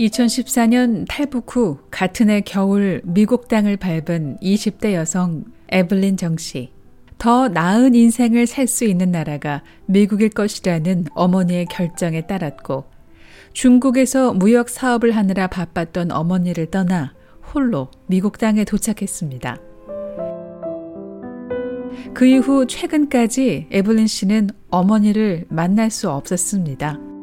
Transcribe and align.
2014년 0.00 1.04
탈북 1.08 1.54
후 1.54 1.78
같은 1.90 2.28
해 2.28 2.40
겨울 2.40 3.00
미국 3.04 3.48
땅을 3.48 3.76
밟은 3.76 4.38
20대 4.42 4.92
여성 4.94 5.44
에블린 5.68 6.16
정 6.16 6.36
씨. 6.36 6.70
더 7.16 7.48
나은 7.48 7.94
인생을 7.94 8.46
살 8.46 8.66
수 8.66 8.84
있는 8.84 9.12
나라가 9.12 9.62
미국일 9.86 10.28
것이라는 10.30 11.06
어머니의 11.14 11.66
결정에 11.66 12.26
따랐고 12.26 12.84
중국에서 13.52 14.34
무역 14.34 14.68
사업을 14.68 15.12
하느라 15.12 15.46
바빴던 15.46 16.10
어머니를 16.10 16.66
떠나 16.66 17.14
홀로 17.54 17.88
미국 18.06 18.38
땅에 18.38 18.64
도착했습니다. 18.64 19.58
그 22.12 22.26
이후 22.26 22.66
최근까지 22.66 23.68
에블린 23.70 24.08
씨는 24.08 24.50
어머니를 24.70 25.46
만날 25.48 25.90
수 25.90 26.10
없었습니다. 26.10 27.13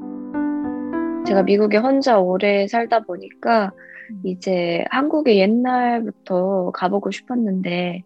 제가 1.32 1.44
미국에 1.44 1.78
혼자 1.78 2.20
오래 2.20 2.68
살다 2.68 3.02
보니까 3.02 3.72
음. 4.12 4.22
이제 4.26 4.84
한국에 4.90 5.38
옛날부터 5.38 6.72
가보고 6.72 7.12
싶었는데 7.12 8.04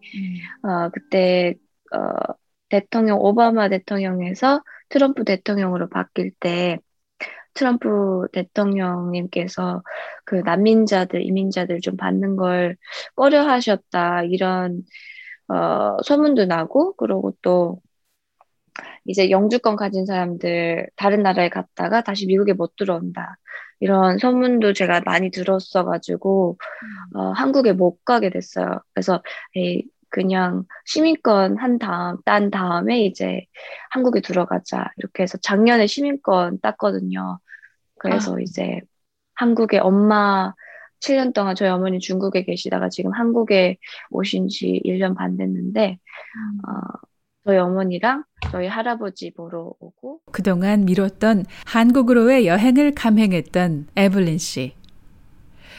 음. 0.62 0.68
어, 0.68 0.90
그때 0.90 1.54
어, 1.92 2.34
대통령 2.68 3.18
오바마 3.20 3.68
대통령에서 3.68 4.62
트럼프 4.88 5.24
대통령으로 5.24 5.88
바뀔 5.88 6.30
때 6.38 6.78
트럼프 7.54 8.28
대통령님께서 8.32 9.82
그 10.24 10.36
난민자들 10.36 11.22
이민자들 11.22 11.80
좀 11.80 11.96
받는 11.96 12.36
걸 12.36 12.76
꺼려 13.16 13.42
하셨다 13.42 14.22
이런 14.24 14.82
어, 15.48 15.96
소문도 16.02 16.44
나고 16.44 16.94
그러고 16.96 17.34
또 17.42 17.80
이제 19.06 19.30
영주권 19.30 19.76
가진 19.76 20.06
사람들 20.06 20.88
다른 20.96 21.22
나라에 21.22 21.48
갔다가 21.48 22.02
다시 22.02 22.26
미국에 22.26 22.52
못 22.52 22.76
들어온다. 22.76 23.36
이런 23.80 24.18
소문도 24.18 24.72
제가 24.72 25.02
많이 25.04 25.30
들었어가지고 25.30 26.58
어, 27.14 27.20
한국에 27.32 27.72
못 27.72 28.04
가게 28.04 28.30
됐어요. 28.30 28.80
그래서 28.94 29.22
에이, 29.54 29.84
그냥 30.08 30.64
시민권 30.86 31.58
한 31.58 31.78
다음 31.78 32.16
딴 32.24 32.50
다음에 32.50 33.04
이제 33.04 33.44
한국에 33.90 34.20
들어가자 34.20 34.90
이렇게 34.96 35.22
해서 35.24 35.38
작년에 35.38 35.86
시민권 35.86 36.60
땄거든요. 36.60 37.38
그래서 37.98 38.36
아. 38.36 38.40
이제 38.40 38.80
한국에 39.34 39.78
엄마 39.78 40.54
7년 41.00 41.34
동안 41.34 41.54
저희 41.54 41.68
어머니 41.68 41.98
중국에 41.98 42.44
계시다가 42.44 42.88
지금 42.88 43.12
한국에 43.12 43.76
오신 44.10 44.48
지 44.48 44.80
1년 44.84 45.14
반 45.14 45.36
됐는데 45.36 45.98
음. 45.98 46.70
어, 46.70 46.80
저희 47.46 47.58
어머니랑 47.58 48.24
저희 48.50 48.66
할아버지 48.66 49.32
보러 49.32 49.72
오고 49.78 50.22
그동안 50.32 50.84
미뤘던 50.84 51.44
한국으로의 51.64 52.48
여행을 52.48 52.92
감행했던 52.96 53.86
에블린 53.94 54.38
씨. 54.38 54.74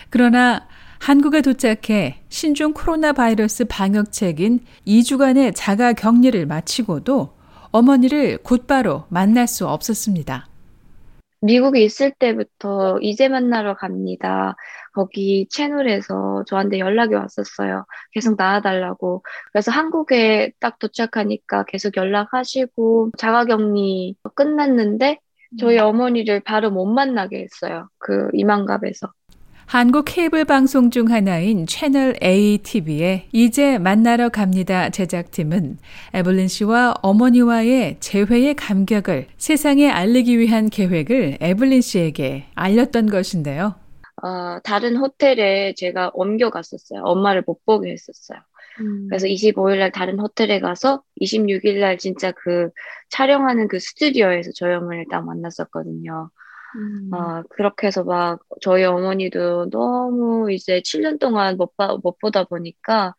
그러나 0.09 0.65
한국에 0.99 1.41
도착해 1.41 2.21
신종 2.29 2.73
코로나 2.73 3.11
바이러스 3.11 3.65
방역책인 3.65 4.61
2주간의 4.87 5.51
자가 5.55 5.91
격리를 5.91 6.45
마치고도 6.45 7.33
어머니를 7.71 8.37
곧바로 8.37 9.03
만날 9.09 9.45
수 9.45 9.67
없었습니다. 9.67 10.47
미국에 11.41 11.81
있을 11.81 12.11
때부터 12.11 12.99
이제 13.01 13.29
만나러 13.29 13.75
갑니다. 13.75 14.55
거기 14.93 15.47
채널에서 15.49 16.43
저한테 16.47 16.79
연락이 16.79 17.13
왔었어요. 17.13 17.85
계속 18.11 18.35
나와달라고. 18.37 19.23
그래서 19.51 19.71
한국에 19.71 20.51
딱 20.59 20.79
도착하니까 20.79 21.65
계속 21.65 21.97
연락하시고 21.97 23.11
자가격리 23.17 24.15
끝났는데 24.35 25.19
저희 25.59 25.77
음. 25.77 25.85
어머니를 25.85 26.41
바로 26.41 26.71
못 26.71 26.85
만나게 26.85 27.41
했어요. 27.43 27.87
그 27.99 28.29
이만갑에서. 28.33 29.11
한국 29.67 30.05
케이블 30.05 30.45
방송 30.45 30.91
중 30.91 31.11
하나인 31.11 31.67
채널 31.67 32.15
ATV의 32.23 33.27
이제 33.33 33.77
만나러 33.77 34.29
갑니다 34.29 34.89
제작팀은 34.89 35.77
에블린 36.13 36.47
씨와 36.47 36.93
어머니와의 37.01 37.97
재회의 37.99 38.55
감격을 38.55 39.27
세상에 39.35 39.89
알리기 39.89 40.39
위한 40.39 40.69
계획을 40.69 41.39
에블린 41.41 41.81
씨에게 41.81 42.45
알렸던 42.55 43.07
것인데요. 43.07 43.75
어, 44.23 44.59
다른 44.63 44.95
호텔에 44.95 45.73
제가 45.75 46.11
옮겨갔었어요. 46.13 47.01
엄마를 47.03 47.43
못 47.45 47.65
보게 47.65 47.91
했었어요. 47.91 48.39
음. 48.79 49.07
그래서 49.09 49.27
25일 49.27 49.79
날 49.79 49.91
다른 49.91 50.17
호텔에 50.17 50.61
가서 50.61 51.03
26일 51.19 51.81
날 51.81 51.97
진짜 51.97 52.31
그 52.31 52.69
촬영하는 53.09 53.67
그 53.67 53.79
스튜디오에서 53.79 54.51
어머니를 54.61 55.07
딱 55.11 55.25
만났었거든요. 55.25 56.29
음. 56.75 57.09
아, 57.13 57.43
그렇게 57.49 57.87
해서 57.87 58.03
막 58.03 58.39
저희 58.61 58.83
어머니도 58.83 59.69
너무 59.69 60.51
이제 60.51 60.81
7년 60.83 61.17
동안 61.19 61.57
못, 61.57 61.75
봐, 61.77 61.97
못 62.03 62.17
보다 62.19 62.43
보니까 62.43 63.13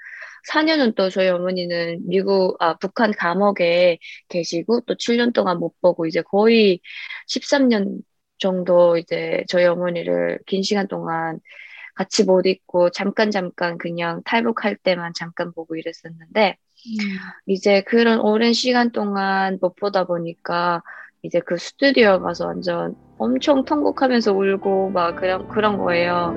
4년은 0.45 0.95
또 0.95 1.11
저희 1.11 1.29
어머니는 1.29 2.03
미국, 2.07 2.57
아, 2.61 2.77
북한 2.79 3.13
감옥에 3.13 3.99
계시고 4.29 4.83
또 4.83 4.95
7년 4.97 5.33
동안 5.33 5.59
못 5.59 5.81
보고 5.81 6.07
이제 6.07 6.23
거의 6.23 6.81
13년 7.27 8.03
정도 8.39 8.97
이제 8.99 9.45
저희 9.49 9.65
어머니를 9.65 10.39
긴 10.47 10.63
시간 10.63 10.87
동안 10.87 11.41
같이 11.97 12.25
못 12.25 12.47
있고 12.47 12.91
잠깐 12.91 13.31
잠깐 13.31 13.79
그냥 13.79 14.23
탈북할 14.25 14.77
때만 14.77 15.13
잠깐 15.15 15.53
보고 15.53 15.77
이랬었는데 15.77 16.57
음. 16.87 17.19
이제 17.47 17.83
그런 17.83 18.21
오랜 18.21 18.53
시간 18.53 18.93
동안 18.93 19.59
못 19.61 19.75
보다 19.77 20.05
보니까 20.05 20.83
이제 21.23 21.41
그 21.41 21.57
스튜디오 21.57 22.21
가서 22.21 22.47
완전 22.47 22.95
엄청 23.19 23.65
통곡하면서 23.65 24.33
울고 24.33 24.91
막 24.91 25.17
그런 25.17 25.49
그런 25.49 25.79
거예요. 25.79 26.35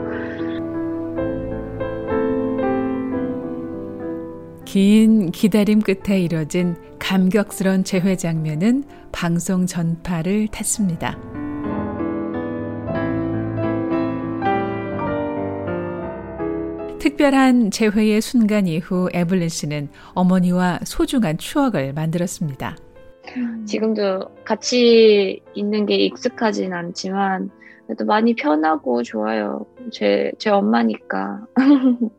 긴 4.66 5.32
기다림 5.32 5.82
끝에 5.82 6.22
이뤄진 6.22 6.76
감격스러운 6.98 7.84
재회 7.84 8.16
장면은 8.16 8.84
방송 9.12 9.66
전파를 9.66 10.48
탔습니다. 10.48 11.18
특별한 17.00 17.72
재회의 17.72 18.22
순간 18.22 18.68
이후 18.68 19.10
에블린 19.14 19.50
씨는 19.50 19.90
어머니와 20.14 20.80
소중한 20.86 21.38
추억을 21.38 21.94
만들었습니다. 21.94 22.78
음. 23.38 23.66
지금도 23.66 24.36
같이 24.44 25.42
있는 25.54 25.86
게 25.86 25.96
익숙하진 25.96 26.74
않지만 26.74 27.50
그래도 27.86 28.06
많이 28.06 28.34
편하고 28.36 29.04
좋아요. 29.04 29.66
제, 29.92 30.32
제 30.38 30.50
엄마니까. 30.50 31.46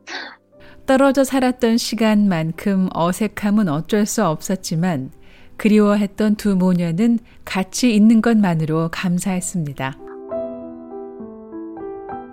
떨어져 0.85 1.23
살았던 1.23 1.77
시간만큼 1.77 2.89
어색함은 2.93 3.69
어쩔 3.69 4.05
수 4.05 4.25
없었지만 4.25 5.11
그리워했던 5.57 6.35
두 6.35 6.55
모녀는 6.55 7.19
같이 7.45 7.95
있는 7.95 8.21
것만으로 8.21 8.89
감사했습니다. 8.91 9.93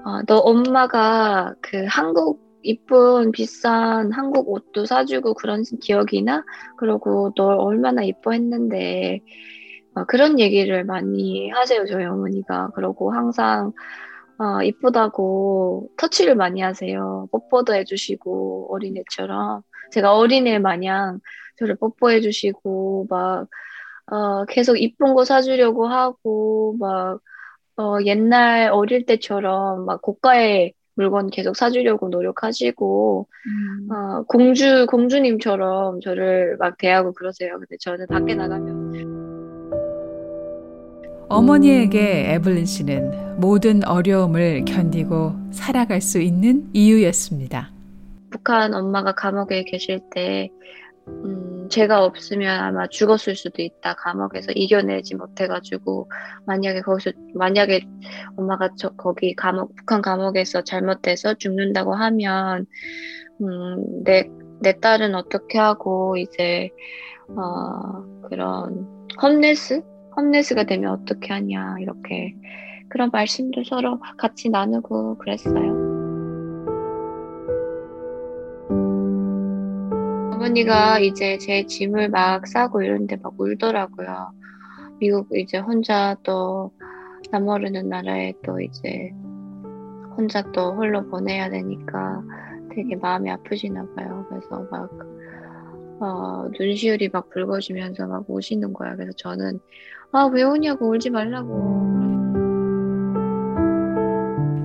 어, 0.05 0.23
너 0.27 0.39
엄마가 0.39 1.55
그 1.61 1.87
한국 1.89 2.50
이쁜 2.63 3.33
비싼 3.33 4.13
한국 4.13 4.49
옷도 4.51 4.87
사주고 4.87 5.35
그런 5.35 5.63
기억이나? 5.81 6.45
그리고 6.77 7.33
널 7.37 7.55
얼마나 7.59 8.03
이뻐했는데. 8.03 9.21
어, 9.95 10.05
그런 10.07 10.39
얘기를 10.39 10.85
많이 10.85 11.51
하세요 11.51 11.85
저희 11.87 12.05
어머니가. 12.05 12.71
그러고 12.75 13.13
항상 13.13 13.73
어, 14.39 14.63
이쁘다고 14.63 15.91
터치를 15.99 16.35
많이 16.37 16.61
하세요. 16.63 17.29
뽀뽀도 17.33 17.75
해주시고 17.75 18.69
어린애처럼. 18.75 19.63
제가 19.93 20.17
어린애 20.17 20.59
마냥 20.59 21.21
저를 21.59 21.77
뽀뽀해 21.77 22.21
주시고 22.21 23.07
막 23.11 23.49
어, 24.07 24.45
계속 24.47 24.77
이쁜 24.81 25.15
거 25.15 25.25
사주려고 25.25 25.87
하고 25.89 26.77
막 26.81 27.21
어, 27.79 27.99
옛날 28.07 28.71
어릴 28.73 29.07
때처럼 29.07 29.87
막 29.87 30.03
고가의 30.03 30.75
물건 31.01 31.31
계속 31.31 31.57
사주려고 31.57 32.11
노력하시고 32.11 33.27
음. 33.47 33.91
어, 33.91 34.23
공주 34.29 34.87
공주님처럼 34.87 36.01
저를 36.01 36.57
막 36.59 36.77
대하고 36.77 37.13
그러세요. 37.13 37.55
근데 37.59 37.77
저는 37.81 38.07
밖에 38.07 38.35
나가면 38.35 39.31
어머니에게 41.31 42.35
에블린 42.35 42.67
씨는 42.67 43.41
모든 43.41 43.83
어려움을 43.87 44.65
견디고 44.67 45.33
살아갈 45.53 46.03
수 46.03 46.21
있는 46.21 46.69
이유였습니다. 46.75 47.71
북한 48.31 48.75
엄마가 48.75 49.15
감옥에 49.15 49.65
계실 49.65 50.01
때 50.13 50.51
음, 51.09 51.50
제가 51.71 52.05
없으면 52.05 52.61
아마 52.61 52.87
죽었을 52.87 53.35
수도 53.35 53.63
있다. 53.63 53.95
감옥에서 53.95 54.53
이겨내지 54.53 55.15
못해가지고 55.15 56.11
만약에 56.47 56.83
거기서 56.83 57.13
만약에 57.35 57.87
엄마가 58.37 58.71
저 58.77 58.91
거기 58.91 59.35
감옥 59.35 59.75
북한 59.77 60.03
감옥에서 60.03 60.63
잘못돼서 60.63 61.35
죽는다고 61.35 61.95
하면 61.95 62.67
음, 63.41 64.05
내 64.05 64.29
내 64.61 64.79
딸은 64.79 65.15
어떻게 65.15 65.59
하고 65.59 66.17
이제 66.17 66.71
어, 67.29 68.03
그런 68.29 68.87
홈레스 69.21 69.83
홈레스가 70.17 70.65
되면 70.65 70.93
어떻게 70.93 71.33
하냐 71.33 71.77
이렇게 71.81 72.35
그런 72.89 73.11
말씀도 73.13 73.65
서로 73.65 74.01
같이 74.19 74.51
나누고 74.51 75.19
그랬어요. 75.19 75.80
어머니가 80.51 80.99
이제 80.99 81.39
제 81.39 81.65
짐을 81.65 82.09
막 82.09 82.47
싸고 82.47 82.83
이런데 82.83 83.17
막 83.23 83.35
울더라고요. 83.39 84.33
미국 84.99 85.29
이제 85.37 85.59
혼자 85.59 86.17
또 86.25 86.73
남모르는 87.31 87.89
나라에 87.89 88.35
또 88.45 88.61
이제 88.61 89.13
혼자 90.17 90.43
또 90.53 90.75
홀로 90.75 91.09
보내야 91.09 91.51
되니까 91.51 92.23
되게 92.75 92.97
마음이 92.97 93.31
아프시나 93.31 93.87
봐요. 93.95 94.27
그래서 94.29 94.67
막 94.71 94.91
어, 96.01 96.49
눈시울이 96.59 97.11
막 97.13 97.31
붉어지면서 97.31 98.07
막 98.09 98.25
우시는 98.29 98.73
거야. 98.73 98.97
그래서 98.97 99.13
저는 99.17 99.61
아 100.13 100.27
왜 100.27 100.43
우냐고 100.43 100.89
울지 100.89 101.11
말라고. 101.11 102.01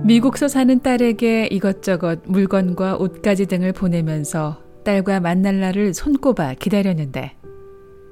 미국서 0.04 0.48
사는 0.48 0.80
딸에게 0.80 1.48
이것저것 1.50 2.20
물건과 2.26 2.96
옷가지 2.96 3.46
등을 3.46 3.72
보내면서 3.72 4.65
딸과 4.86 5.18
만날 5.18 5.58
날을 5.58 5.94
손꼽아 5.94 6.54
기다렸는데 6.54 7.36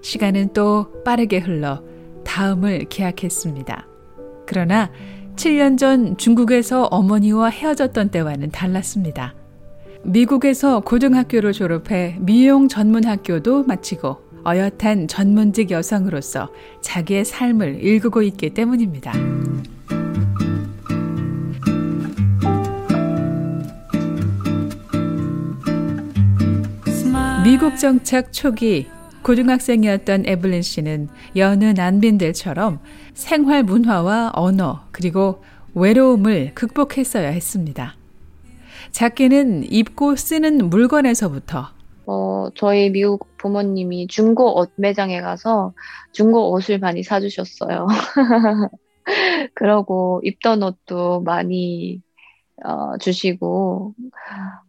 시간은 0.03 0.53
또 0.53 1.03
빠르게 1.05 1.38
흘러 1.38 1.82
다음을 2.25 2.87
기약했습니다. 2.88 3.87
그러나 4.44 4.91
7년 5.37 5.79
전 5.79 6.17
중국에서 6.17 6.85
어머니와 6.87 7.50
헤어졌던 7.50 8.11
때와는 8.11 8.50
달랐습니다. 8.50 9.35
미국에서 10.03 10.81
고등학교를 10.81 11.53
졸업해 11.53 12.17
미용 12.21 12.67
전문 12.67 13.05
학교도 13.05 13.62
마치고 13.62 14.19
어엿한 14.44 15.06
전문직 15.06 15.71
여성으로서 15.71 16.50
자기의 16.82 17.25
삶을 17.25 17.82
일구고 17.82 18.23
있기 18.23 18.50
때문입니다. 18.50 19.12
미국 27.44 27.76
정착 27.76 28.32
초기 28.32 28.87
고등학생이었던 29.23 30.25
에블린 30.25 30.62
씨는 30.62 31.11
여느 31.37 31.64
난민들처럼 31.64 32.81
생활 33.12 33.62
문화와 33.62 34.31
언어 34.32 34.87
그리고 34.93 35.44
외로움을 35.75 36.52
극복했어야 36.55 37.29
했습니다. 37.29 37.96
작게는 38.93 39.70
입고 39.70 40.17
쓰는 40.17 40.70
물건에서부터 40.70 41.69
어, 42.06 42.49
저희 42.55 42.88
미국 42.88 43.37
부모님이 43.37 44.06
중고 44.06 44.58
옷 44.58 44.73
매장에 44.76 45.20
가서 45.20 45.75
중고 46.12 46.50
옷을 46.50 46.79
많이 46.79 47.02
사주셨어요. 47.02 47.87
그러고 49.52 50.23
입던 50.25 50.62
옷도 50.62 51.20
많이 51.20 52.00
어, 52.62 52.96
주시고 52.98 53.94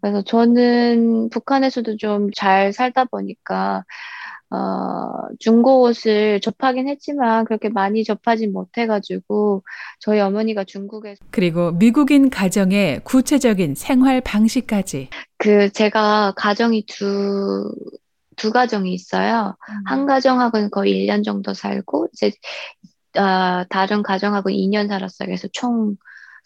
그래서 0.02 0.22
저는 0.24 1.30
북한에서도 1.30 1.98
좀 1.98 2.30
잘 2.36 2.74
살다 2.74 3.06
보니까 3.06 3.84
어, 4.52 5.28
중고 5.40 5.82
옷을 5.82 6.40
접하긴 6.40 6.88
했지만 6.88 7.46
그렇게 7.46 7.70
많이 7.70 8.04
접하진 8.04 8.54
못해가지고 8.54 9.64
저희 10.00 10.20
어머니가 10.20 10.64
중국에서 10.64 11.24
그리고 11.32 11.72
미국인 11.72 12.30
가정의 12.30 13.02
구체적인 13.04 13.76
생활 13.76 14.22
방식까지 14.22 15.10
그 15.38 15.72
제가 15.72 16.34
가정이 16.38 16.86
두, 16.88 17.74
두 18.36 18.52
가정이 18.52 18.94
있어요. 18.94 19.56
음. 19.70 19.84
한 19.86 20.06
가정하고는 20.06 20.70
거의 20.70 20.94
1년 21.06 21.24
정도 21.24 21.54
살고 21.54 22.08
이제 22.14 22.32
어, 23.18 23.64
다른 23.70 24.04
가정하고 24.04 24.50
2년 24.50 24.88
살았어요. 24.88 25.28
그래서 25.28 25.48
총 25.54 25.96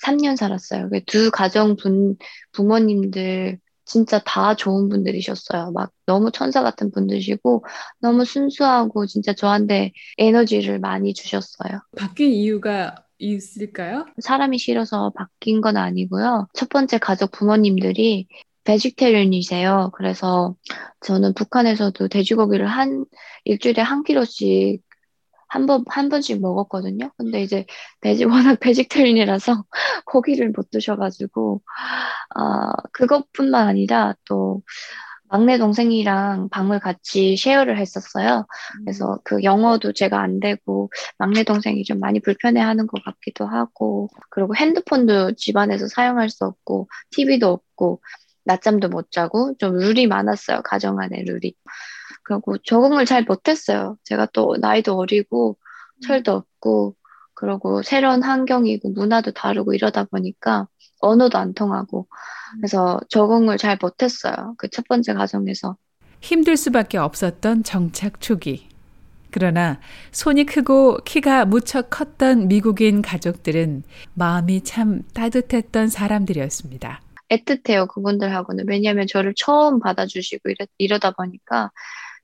3년 0.06 0.36
살았어요. 0.36 0.90
그두 0.90 1.32
가정 1.32 1.76
분, 1.76 2.16
부모님들 2.52 3.60
진짜 3.86 4.20
다 4.20 4.56
좋은 4.56 4.88
분들이셨어요. 4.88 5.72
막 5.72 5.92
너무 6.06 6.32
천사 6.32 6.62
같은 6.62 6.92
분들이시고 6.92 7.66
너무 8.00 8.24
순수하고 8.24 9.08
진짜 9.08 9.34
저한테 9.34 9.92
에너지를 10.18 10.80
많이 10.80 11.14
주셨어요. 11.14 11.80
바뀐 11.98 12.32
이유가 12.32 12.96
있을까요? 13.18 14.06
사람이 14.22 14.60
싫어서 14.60 15.12
바뀐 15.16 15.60
건 15.60 15.76
아니고요. 15.76 16.48
첫 16.54 16.70
번째 16.70 17.00
가족 17.00 17.32
부모님들이 17.32 18.28
베지테리언이세요. 18.64 19.92
그래서 19.96 20.56
저는 21.02 21.34
북한에서도 21.34 22.08
돼지고기를 22.08 22.68
한 22.68 23.06
일주일에 23.46 23.82
한 23.82 24.04
킬로씩 24.04 24.84
한 25.50 25.66
번, 25.66 25.84
한 25.88 26.10
번씩 26.10 26.42
먹었거든요. 26.42 27.12
근데 27.18 27.42
이제 27.42 27.66
베지, 28.02 28.26
워낙 28.56 28.60
베지테리인이라서 28.60 29.66
고기를 30.06 30.52
못 30.52 30.70
드셔가지고, 30.72 31.62
아, 32.36 32.72
그것뿐만 32.94 33.68
아니라 33.68 34.16
또 34.26 34.62
막내 35.30 35.58
동생이랑 35.60 36.50
방을 36.50 36.80
같이 36.80 37.38
쉐어를 37.38 37.78
했었어요. 37.78 38.46
그래서 38.84 39.14
음. 39.14 39.18
그 39.24 39.44
영어도 39.44 39.94
제가 39.94 40.20
안 40.20 40.40
되고 40.40 40.90
막내 41.20 41.44
동생이 41.44 41.84
좀 41.84 42.00
많이 42.00 42.20
불편해 42.20 42.60
하는 42.62 42.88
것 42.88 43.04
같기도 43.04 43.46
하고, 43.46 44.10
그리고 44.32 44.56
핸드폰도 44.56 45.34
집안에서 45.36 45.88
사용할 45.88 46.30
수 46.30 46.46
없고, 46.46 46.90
TV도 47.12 47.48
없고, 47.48 48.02
낮잠도 48.46 48.90
못 48.90 49.12
자고, 49.12 49.54
좀 49.60 49.76
룰이 49.78 50.08
많았어요. 50.08 50.62
가정 50.64 51.00
안에 51.00 51.24
룰이. 51.24 51.54
그리고 52.30 52.58
적응을 52.60 53.06
잘 53.06 53.24
못했어요. 53.24 53.98
제가 54.04 54.28
또 54.34 54.56
나이도 54.62 54.96
어리고 54.98 55.58
철도 56.06 56.34
없고 56.34 56.96
그리고 57.34 57.82
새로운 57.84 58.22
환경이고 58.24 58.92
문화도 58.92 59.32
다르고 59.34 59.74
이러다 59.74 60.04
보니까 60.06 60.68
언어도 61.02 61.38
안 61.40 61.54
통하고 61.56 62.08
그래서 62.60 63.00
적응을 63.10 63.58
잘 63.58 63.78
못했어요. 63.82 64.56
그 64.58 64.68
첫 64.70 64.88
번째 64.88 65.14
과정에서 65.16 65.78
힘들 66.22 66.58
수밖에 66.58 66.98
없었던 66.98 67.64
정착 67.64 68.22
초기. 68.22 68.70
그러나 69.32 69.80
손이 70.12 70.46
크고 70.46 70.98
키가 71.06 71.46
무척 71.46 71.90
컸던 71.90 72.48
미국인 72.48 73.02
가족들은 73.02 73.84
마음이 74.16 74.64
참 74.64 75.04
따뜻했던 75.14 75.88
사람들이었습니다. 75.90 77.02
애틋해요, 77.30 77.88
그분들하고는. 77.88 78.66
왜냐하면 78.68 79.06
저를 79.08 79.34
처음 79.38 79.80
받아주시고 79.80 80.50
이러, 80.50 80.66
이러다 80.80 81.12
보니까 81.12 81.72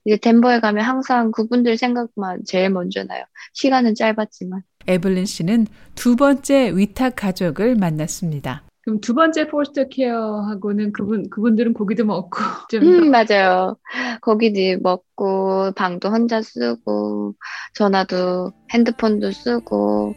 이제 0.06 0.16
덴버에 0.16 0.60
가면 0.60 0.84
항상 0.84 1.32
그분들 1.32 1.76
생각만 1.76 2.42
제일 2.46 2.70
먼저 2.70 3.02
나요. 3.02 3.24
시간은 3.54 3.96
짧았지만. 3.96 4.62
에블린 4.86 5.26
씨는 5.26 5.66
두 5.96 6.14
번째 6.14 6.70
위탁 6.76 7.16
가족을 7.16 7.74
만났습니다. 7.74 8.62
그럼 8.86 9.00
두 9.00 9.14
번째 9.14 9.48
포스터 9.48 9.88
케어하고는 9.88 10.92
그분 10.92 11.28
그분들은 11.28 11.72
고기도 11.74 12.04
먹고 12.04 12.38
좀 12.70 12.82
음, 12.84 13.10
맞아요. 13.10 13.76
고기도 14.22 14.80
먹고 14.80 15.72
방도 15.74 16.08
혼자 16.08 16.40
쓰고 16.40 17.34
전화도 17.74 18.52
핸드폰도 18.72 19.32
쓰고 19.32 20.14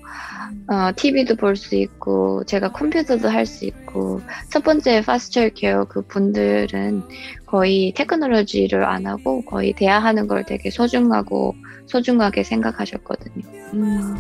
어, 0.72 0.92
TV도 0.96 1.36
볼 1.36 1.56
수 1.56 1.76
있고 1.76 2.44
제가 2.46 2.72
컴퓨터도 2.72 3.28
할 3.28 3.48
수 3.48 3.66
있고 3.66 4.22
첫 4.52 4.64
번째 4.64 5.02
파스처 5.02 5.50
케어 5.50 5.86
그 5.86 6.04
분들은 6.04 7.02
거의 7.48 7.92
테크놀로지를 7.96 8.84
안 8.86 9.08
하고 9.08 9.42
거의 9.46 9.74
대화하는 9.74 10.28
걸 10.28 10.44
되게 10.46 10.70
소중하고 10.70 11.56
소중하게 11.88 12.44
생각하셨거든요. 12.44 13.44
음, 13.74 14.16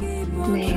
네. 0.55 0.75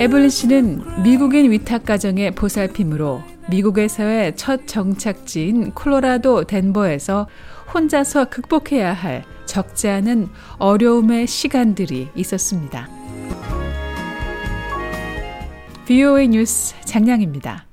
에블린 0.00 0.30
씨는 0.30 1.02
미국인 1.02 1.50
위탁 1.50 1.84
가정의 1.84 2.30
보살핌으로 2.30 3.22
미국에서의 3.50 4.34
첫 4.34 4.66
정착지인 4.66 5.72
콜로라도 5.72 6.44
덴버에서 6.44 7.28
혼자서 7.74 8.30
극복해야 8.30 8.94
할 8.94 9.24
적지 9.44 9.90
않은 9.90 10.30
어려움의 10.58 11.26
시간들이 11.26 12.08
있었습니다. 12.16 12.88
VOA 15.84 16.28
뉴스 16.28 16.74
장량입니다. 16.86 17.69